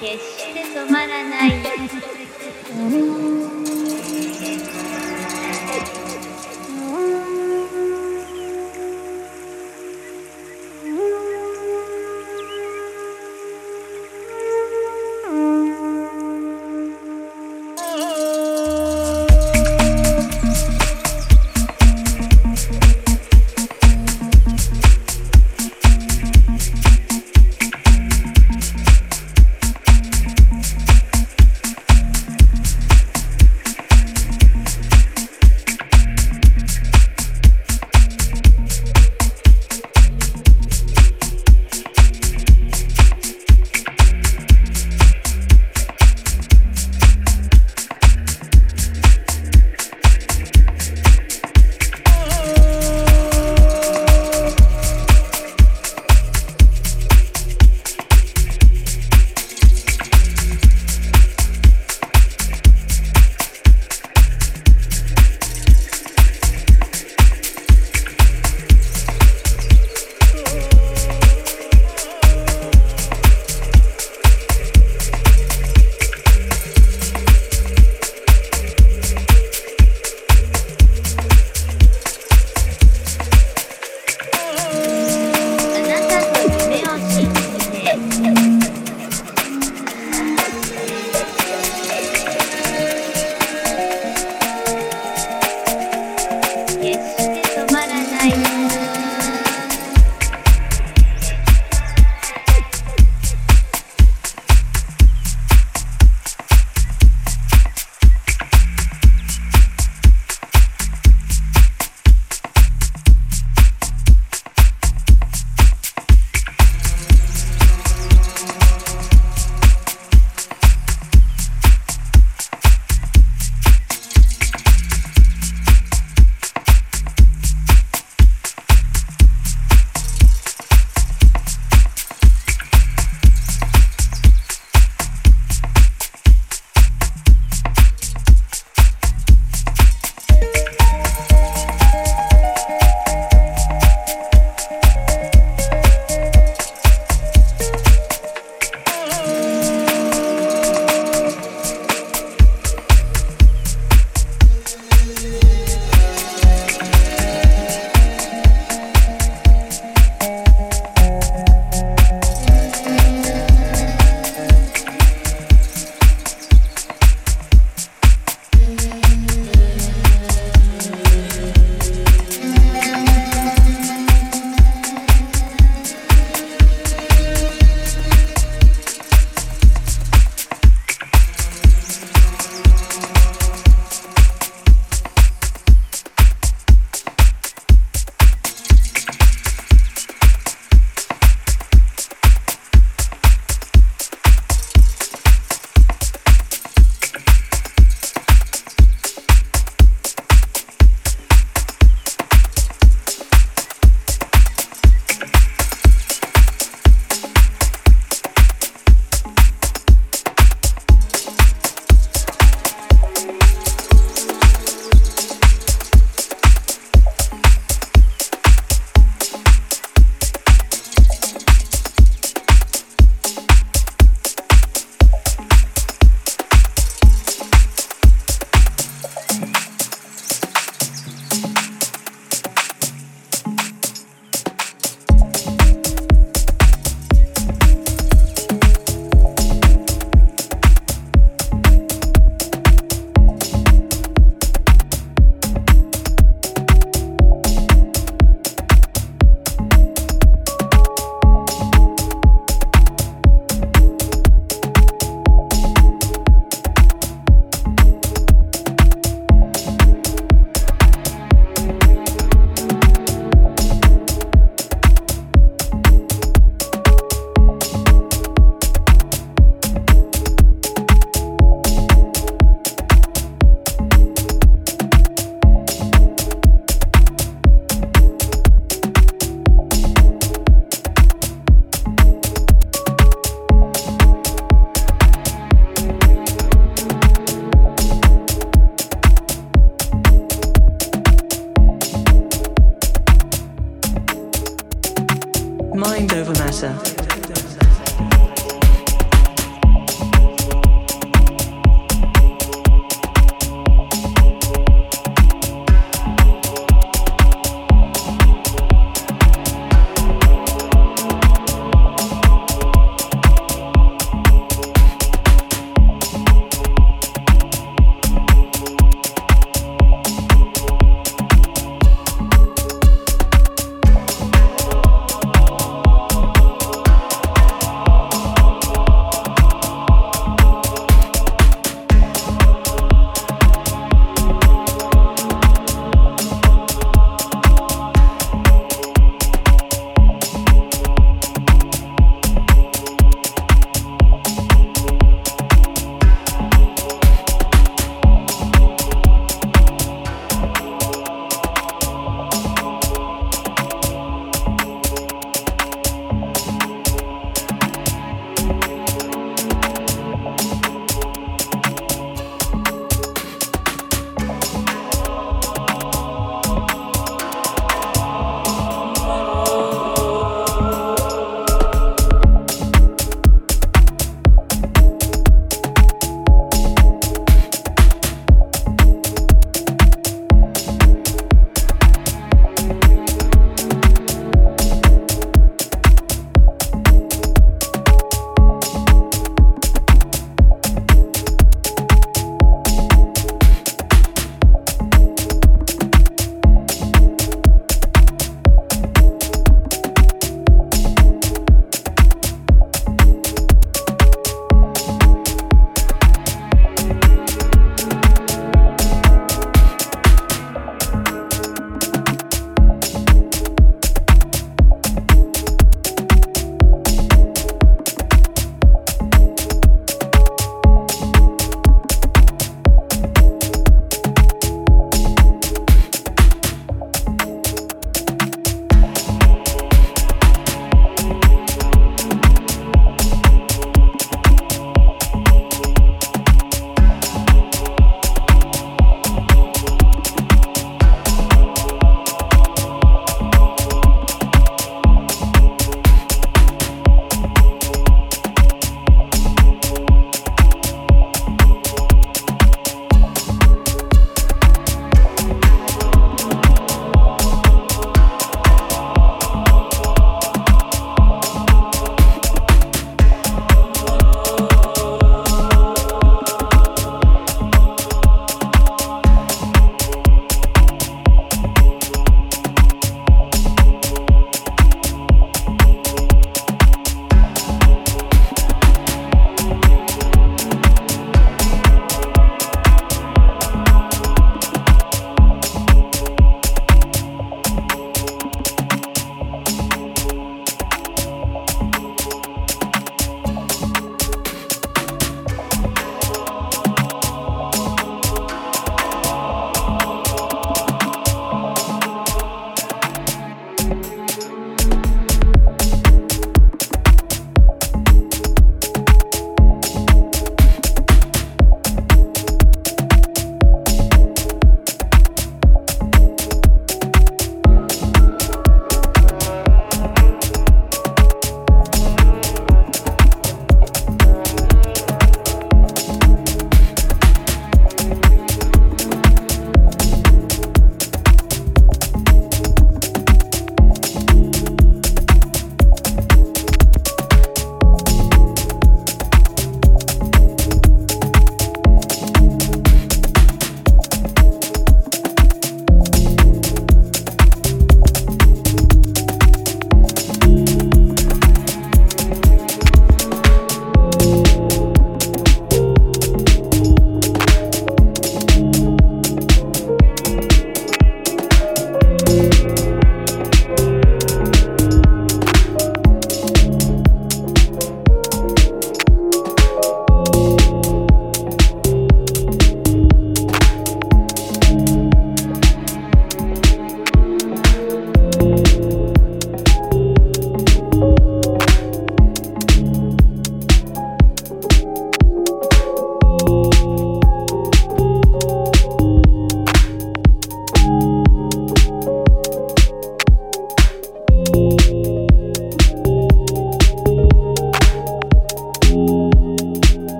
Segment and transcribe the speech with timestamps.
[0.00, 1.52] 決して止まらない。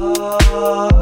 [0.00, 0.97] Oh.